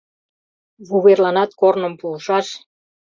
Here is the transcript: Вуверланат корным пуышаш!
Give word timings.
Вуверланат 0.87 1.51
корным 1.59 1.93
пуышаш! 1.99 2.47